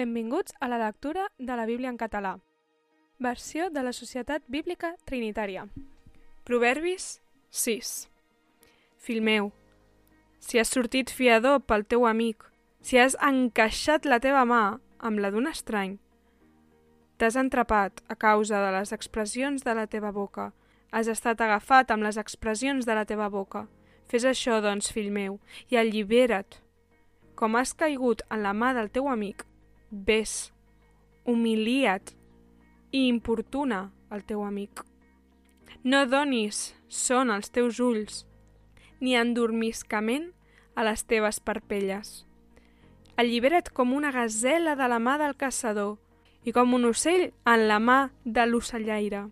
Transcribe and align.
Benvinguts 0.00 0.54
a 0.60 0.68
la 0.68 0.78
lectura 0.78 1.26
de 1.36 1.56
la 1.56 1.66
Bíblia 1.66 1.90
en 1.90 1.98
català. 1.98 2.38
Versió 3.18 3.68
de 3.68 3.82
la 3.82 3.92
Societat 3.92 4.40
Bíblica 4.48 4.94
Trinitària. 5.04 5.66
Proverbis 6.48 7.20
6. 7.50 7.90
Fill 8.96 9.20
meu, 9.20 9.50
si 10.40 10.56
has 10.56 10.72
sortit 10.72 11.12
fiador 11.12 11.58
pel 11.68 11.84
teu 11.84 12.06
amic, 12.08 12.46
si 12.80 12.96
has 12.96 13.18
encaixat 13.20 14.08
la 14.08 14.22
teva 14.24 14.46
mà 14.48 14.62
amb 15.04 15.20
la 15.20 15.28
d'un 15.34 15.50
estrany, 15.50 15.98
t'has 17.20 17.36
entrapat 17.36 18.00
a 18.08 18.16
causa 18.16 18.62
de 18.64 18.72
les 18.78 18.96
expressions 18.96 19.68
de 19.68 19.76
la 19.76 19.84
teva 19.84 20.14
boca, 20.16 20.54
has 20.96 21.12
estat 21.12 21.44
agafat 21.44 21.92
amb 21.92 22.08
les 22.08 22.16
expressions 22.16 22.88
de 22.88 22.96
la 22.96 23.04
teva 23.04 23.28
boca. 23.28 23.66
Fes 24.08 24.24
això, 24.24 24.62
doncs, 24.64 24.88
fill 24.96 25.12
meu, 25.12 25.36
i 25.68 25.76
allibera't. 25.76 26.56
Com 27.36 27.60
has 27.60 27.76
caigut 27.76 28.24
en 28.30 28.40
la 28.48 28.56
mà 28.56 28.72
del 28.72 28.88
teu 28.88 29.12
amic, 29.12 29.44
vés, 29.90 30.52
humilia't 31.26 32.14
i 32.90 33.06
importuna 33.08 33.90
el 34.10 34.24
teu 34.24 34.42
amic. 34.42 34.84
No 35.82 36.04
donis 36.06 36.74
son 36.88 37.30
als 37.30 37.50
teus 37.50 37.80
ulls, 37.80 38.24
ni 39.00 39.16
endormiscament 39.16 40.30
a 40.74 40.84
les 40.84 41.04
teves 41.04 41.40
parpelles. 41.40 42.24
Allibera't 43.16 43.72
com 43.72 43.92
una 43.92 44.12
gazela 44.12 44.76
de 44.76 44.88
la 44.88 44.98
mà 44.98 45.18
del 45.20 45.36
caçador 45.36 45.98
i 46.44 46.52
com 46.56 46.74
un 46.74 46.86
ocell 46.88 47.30
en 47.44 47.66
la 47.68 47.78
mà 47.80 47.98
de 48.24 48.46
l'ocellaire. 48.46 49.26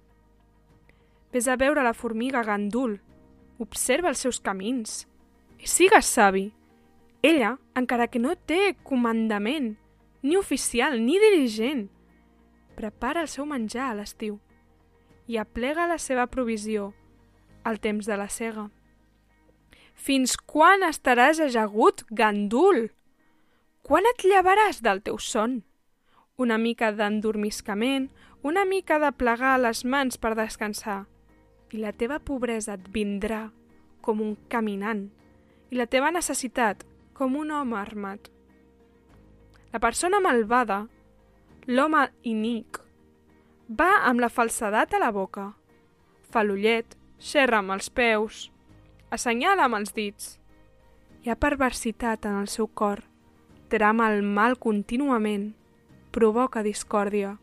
Ves 1.32 1.48
a 1.48 1.56
veure 1.60 1.84
la 1.84 1.95
formiga 1.96 2.43
gandul, 2.45 2.98
observa 3.59 4.12
els 4.12 4.24
seus 4.24 4.40
camins 4.40 5.04
i 5.59 5.68
sigues 5.68 6.06
savi. 6.06 6.48
Ella, 7.23 7.56
encara 7.74 8.06
que 8.09 8.20
no 8.23 8.37
té 8.37 8.77
comandament, 8.87 9.74
ni 10.22 10.36
oficial, 10.36 10.98
ni 11.04 11.18
dirigent, 11.18 11.88
prepara 12.76 13.22
el 13.22 13.28
seu 13.28 13.46
menjar 13.46 13.90
a 13.90 13.96
l'estiu 13.98 14.38
i 15.29 15.37
aplega 15.37 15.88
la 15.90 15.98
seva 16.01 16.26
provisió 16.30 16.93
al 17.65 17.80
temps 17.84 18.06
de 18.06 18.16
la 18.16 18.28
cega. 18.32 18.68
Fins 19.98 20.37
quan 20.38 20.84
estaràs 20.87 21.40
ajagut, 21.43 22.04
gandul? 22.10 22.88
Quan 23.82 24.06
et 24.06 24.24
llevaràs 24.24 24.80
del 24.84 25.02
teu 25.02 25.18
son? 25.18 25.62
Una 26.38 26.56
mica 26.59 26.93
d'endormiscament, 26.95 28.09
una 28.46 28.65
mica 28.65 29.00
de 29.02 29.10
plegar 29.12 29.56
les 29.59 29.82
mans 29.84 30.16
per 30.16 30.37
descansar, 30.38 31.02
i 31.74 31.82
la 31.82 31.93
teva 31.93 32.21
pobresa 32.23 32.78
et 32.78 32.87
vindrà 32.95 33.48
com 34.00 34.23
un 34.23 34.37
caminant, 34.48 35.09
i 35.68 35.76
la 35.76 35.88
teva 35.90 36.12
necessitat 36.15 36.87
com 37.12 37.34
un 37.37 37.50
home 37.50 37.76
armat. 37.76 38.30
La 39.73 39.80
persona 39.80 40.21
malvada, 40.24 40.87
l'home 41.69 42.07
inic, 42.24 42.79
va 43.69 43.91
amb 44.09 44.23
la 44.24 44.30
falsedat 44.33 44.95
a 44.97 45.01
la 45.02 45.11
boca, 45.13 45.51
fa 46.33 46.41
l'ullet, 46.43 46.95
xerra 47.21 47.59
amb 47.61 47.74
els 47.74 47.91
peus, 47.93 48.46
assenyala 49.13 49.66
amb 49.66 49.77
els 49.77 49.93
dits. 49.93 50.39
Hi 51.21 51.29
ha 51.29 51.37
perversitat 51.37 52.24
en 52.24 52.39
el 52.41 52.49
seu 52.49 52.69
cor, 52.69 53.02
trama 53.69 54.09
el 54.15 54.23
mal 54.23 54.57
contínuament, 54.57 55.51
provoca 56.16 56.65
discòrdia. 56.65 57.35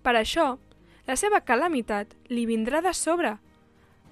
Per 0.00 0.14
això, 0.16 0.54
la 1.04 1.16
seva 1.20 1.42
calamitat 1.44 2.16
li 2.32 2.46
vindrà 2.48 2.80
de 2.80 2.94
sobre. 2.96 3.34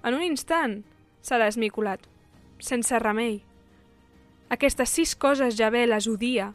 En 0.05 0.13
un 0.19 0.27
instant 0.27 0.83
serà 1.25 1.49
esmiculat, 1.49 2.05
sense 2.61 3.01
remei. 3.01 3.41
Aquestes 4.53 4.91
sis 4.93 5.15
coses 5.17 5.57
Javé 5.57 5.87
les 5.89 6.05
odia, 6.11 6.51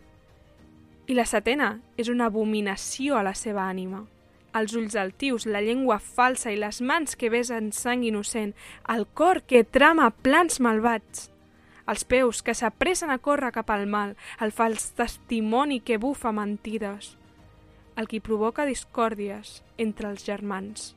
i 1.07 1.15
la 1.15 1.25
setena 1.25 1.79
és 1.97 2.11
una 2.11 2.27
abominació 2.27 3.15
a 3.17 3.23
la 3.25 3.33
seva 3.33 3.63
ànima. 3.65 4.03
Els 4.57 4.75
ulls 4.77 4.95
altius, 4.99 5.47
la 5.47 5.63
llengua 5.63 5.97
falsa 6.03 6.51
i 6.53 6.59
les 6.59 6.81
mans 6.81 7.15
que 7.17 7.31
besen 7.33 7.71
sang 7.73 8.03
innocent, 8.05 8.53
el 8.93 9.07
cor 9.17 9.41
que 9.47 9.63
trama 9.63 10.11
plans 10.11 10.59
malvats, 10.61 11.31
els 11.87 12.03
peus 12.03 12.43
que 12.43 12.55
s'apressen 12.57 13.09
a 13.09 13.17
córrer 13.23 13.53
cap 13.55 13.71
al 13.71 13.87
mal, 13.87 14.15
el 14.43 14.51
fals 14.51 14.91
testimoni 14.97 15.79
que 15.79 15.97
bufa 15.97 16.33
mentides, 16.35 17.15
el 17.95 18.09
qui 18.11 18.19
provoca 18.21 18.67
discòrdies 18.67 19.61
entre 19.77 20.11
els 20.11 20.25
germans. 20.27 20.91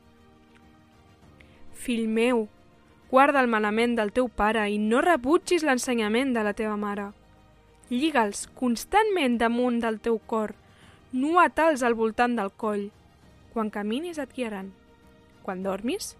Fill 1.73 2.05
meu, 2.11 2.45
guarda 3.11 3.41
el 3.43 3.51
manament 3.51 3.97
del 3.99 4.13
teu 4.15 4.29
pare 4.31 4.63
i 4.71 4.77
no 4.79 5.01
rebutgis 5.03 5.65
l'ensenyament 5.67 6.31
de 6.33 6.45
la 6.47 6.55
teva 6.55 6.77
mare. 6.79 7.09
Lliga'ls 7.91 8.45
constantment 8.55 9.35
damunt 9.37 9.81
del 9.83 9.99
teu 9.99 10.17
cor, 10.25 10.55
no 11.11 11.41
atals 11.43 11.83
al 11.83 11.97
voltant 11.99 12.37
del 12.39 12.53
coll. 12.55 12.87
Quan 13.51 13.69
caminis 13.69 14.17
et 14.17 14.31
guiaran. 14.31 14.71
Quan 15.43 15.63
dormis, 15.63 16.15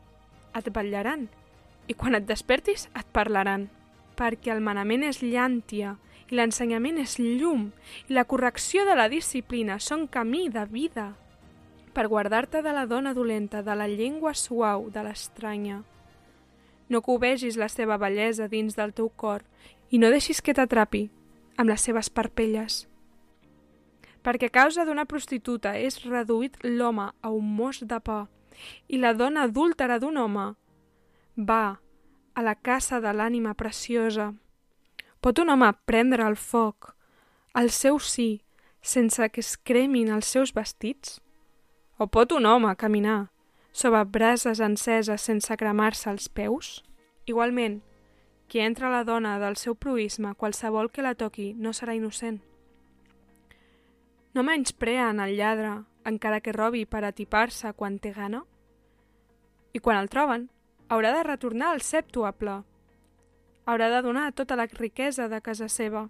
et 0.51 0.67
vetllaran. 0.75 1.29
I 1.87 1.95
quan 1.95 2.15
et 2.19 2.27
despertis, 2.27 2.89
et 2.91 3.07
parlaran. 3.15 3.69
Perquè 4.19 4.51
el 4.51 4.59
manament 4.59 5.05
és 5.07 5.21
llàntia, 5.23 5.95
i 6.27 6.35
l'ensenyament 6.35 6.99
és 6.99 7.15
llum, 7.19 7.69
i 8.09 8.17
la 8.19 8.25
correcció 8.27 8.83
de 8.83 8.97
la 8.99 9.07
disciplina 9.07 9.79
són 9.79 10.09
camí 10.11 10.49
de 10.51 10.65
vida. 10.67 11.13
Per 11.95 12.07
guardar-te 12.11 12.61
de 12.61 12.75
la 12.75 12.85
dona 12.85 13.15
dolenta, 13.15 13.63
de 13.63 13.75
la 13.79 13.87
llengua 13.87 14.35
suau, 14.35 14.89
de 14.91 15.07
l'estranya. 15.07 15.81
No 16.91 16.99
covegis 16.99 17.55
la 17.55 17.69
seva 17.71 17.95
bellesa 17.97 18.49
dins 18.51 18.75
del 18.75 18.91
teu 18.91 19.07
cor 19.15 19.45
i 19.91 19.99
no 20.01 20.11
deixis 20.11 20.41
que 20.43 20.55
t'atrapi 20.55 21.05
amb 21.55 21.71
les 21.71 21.87
seves 21.87 22.09
parpelles. 22.11 22.85
Perquè 24.21 24.51
a 24.51 24.53
causa 24.53 24.83
d'una 24.85 25.07
prostituta 25.07 25.73
és 25.79 26.01
reduït 26.03 26.59
l'home 26.67 27.07
a 27.09 27.31
un 27.31 27.55
mos 27.55 27.79
de 27.81 27.99
pa 28.03 28.25
i 28.91 28.99
la 28.99 29.13
dona 29.17 29.47
adúltera 29.47 29.97
d'un 30.03 30.19
home 30.19 30.51
va 31.37 31.79
a 32.35 32.43
la 32.43 32.55
caça 32.55 32.99
de 33.01 33.11
l'ànima 33.15 33.55
preciosa. 33.55 34.33
Pot 35.21 35.39
un 35.39 35.49
home 35.49 35.71
prendre 35.85 36.27
el 36.27 36.35
foc, 36.35 36.93
el 37.55 37.71
seu 37.71 37.99
sí, 37.99 38.41
sense 38.81 39.29
que 39.29 39.41
es 39.41 39.55
cremin 39.57 40.11
els 40.11 40.27
seus 40.27 40.53
vestits? 40.53 41.19
O 41.97 42.07
pot 42.07 42.31
un 42.33 42.45
home 42.45 42.75
caminar 42.75 43.29
sobre 43.71 44.03
brases 44.03 44.59
enceses 44.59 45.21
sense 45.21 45.55
cremar-se 45.57 46.09
els 46.11 46.27
peus? 46.29 46.81
Igualment, 47.25 47.81
qui 48.51 48.59
entra 48.59 48.89
a 48.89 48.91
la 48.91 49.03
dona 49.07 49.37
del 49.39 49.55
seu 49.55 49.75
proisme, 49.75 50.35
qualsevol 50.35 50.91
que 50.91 51.03
la 51.05 51.15
toqui, 51.15 51.53
no 51.55 51.71
serà 51.71 51.95
innocent. 51.95 52.41
No 54.33 54.43
menyspreen 54.43 55.19
el 55.23 55.37
lladre, 55.37 55.71
encara 56.03 56.41
que 56.41 56.51
robi 56.55 56.85
per 56.85 57.05
atipar-se 57.05 57.71
quan 57.73 57.99
té 57.99 58.11
gana? 58.11 58.43
I 59.71 59.79
quan 59.79 59.99
el 59.99 60.09
troben, 60.11 60.49
haurà 60.89 61.13
de 61.15 61.23
retornar 61.23 61.71
al 61.71 61.79
sèptuple. 61.79 62.57
Haurà 63.65 63.87
de 63.93 64.01
donar 64.03 64.31
tota 64.35 64.57
la 64.59 64.67
riquesa 64.67 65.29
de 65.31 65.39
casa 65.41 65.69
seva. 65.69 66.09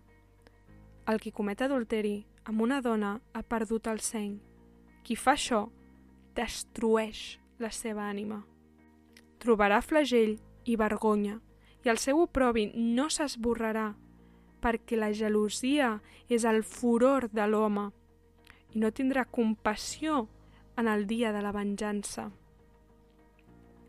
El 1.06 1.20
qui 1.22 1.34
comet 1.34 1.62
adulteri 1.62 2.24
amb 2.46 2.62
una 2.62 2.82
dona 2.82 3.20
ha 3.34 3.44
perdut 3.44 3.88
el 3.88 4.00
seny. 4.02 4.40
Qui 5.06 5.18
fa 5.18 5.36
això 5.38 5.68
destrueix 6.34 7.41
la 7.62 7.72
seva 7.72 8.08
ànima. 8.10 8.42
Trobarà 9.42 9.82
flagell 9.82 10.38
i 10.66 10.76
vergonya, 10.78 11.40
i 11.86 11.90
el 11.90 11.98
seu 11.98 12.20
oprobi 12.22 12.68
no 12.76 13.08
s'esborrarà, 13.10 13.92
perquè 14.62 14.98
la 15.00 15.12
gelosia 15.18 15.96
és 16.30 16.46
el 16.46 16.62
furor 16.64 17.30
de 17.34 17.48
l'home, 17.48 17.90
i 18.72 18.80
no 18.80 18.92
tindrà 18.92 19.26
compassió 19.26 20.28
en 20.78 20.88
el 20.88 21.08
dia 21.08 21.32
de 21.34 21.42
la 21.42 21.52
venjança. 21.52 22.30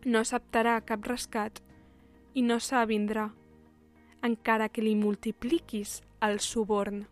No 0.04 0.18
acceptarà 0.18 0.80
cap 0.84 1.04
rescat 1.06 1.60
i 2.34 2.42
no 2.42 2.58
s'avindrà, 2.58 3.28
encara 4.22 4.68
que 4.68 4.82
li 4.82 4.96
multipliquis 4.96 6.00
el 6.22 6.40
suborn. 6.40 7.04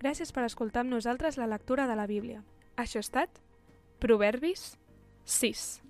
Gràcies 0.00 0.32
per 0.36 0.44
escoltar 0.44 0.84
amb 0.84 0.92
nosaltres 0.92 1.38
la 1.40 1.48
lectura 1.48 1.86
de 1.88 1.96
la 1.96 2.06
Bíblia. 2.06 2.42
Això 2.76 3.00
ha 3.00 3.06
estat 3.06 3.40
Proverbis 4.04 4.76
6. 5.24 5.83